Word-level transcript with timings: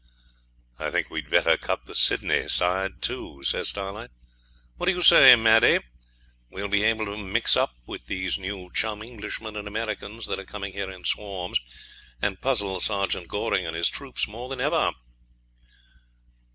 'I 0.79 0.89
think 0.89 1.11
we'd 1.11 1.29
better 1.29 1.57
cut 1.57 1.85
the 1.85 1.93
Sydney 1.93 2.47
"side", 2.47 3.03
too,' 3.03 3.43
says 3.43 3.69
Starlight. 3.69 4.09
'What 4.75 4.87
do 4.87 4.93
you 4.93 5.03
say, 5.03 5.35
Maddie? 5.35 5.77
We'll 6.49 6.69
be 6.69 6.81
able 6.81 7.05
to 7.05 7.15
mix 7.23 7.55
up 7.55 7.75
with 7.85 8.07
these 8.07 8.35
new 8.39 8.71
chum 8.73 9.03
Englishmen 9.03 9.55
and 9.55 9.67
Americans 9.67 10.25
that 10.25 10.39
are 10.39 10.43
coming 10.43 10.73
here 10.73 10.89
in 10.89 11.05
swarms, 11.05 11.59
and 12.19 12.41
puzzle 12.41 12.79
Sergeant 12.79 13.27
Goring 13.27 13.67
and 13.67 13.75
his 13.75 13.89
troopers 13.89 14.27
more 14.27 14.49
than 14.49 14.59
ever.' 14.59 14.93